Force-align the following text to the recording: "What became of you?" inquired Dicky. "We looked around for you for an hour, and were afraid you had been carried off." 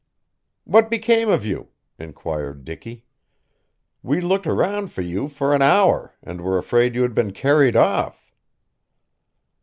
"What 0.63 0.89
became 0.89 1.29
of 1.29 1.45
you?" 1.45 1.67
inquired 1.99 2.65
Dicky. 2.65 3.05
"We 4.01 4.19
looked 4.19 4.47
around 4.47 4.91
for 4.91 5.01
you 5.03 5.27
for 5.27 5.53
an 5.53 5.61
hour, 5.61 6.15
and 6.23 6.41
were 6.41 6.57
afraid 6.57 6.95
you 6.95 7.03
had 7.03 7.13
been 7.13 7.33
carried 7.33 7.75
off." 7.75 8.31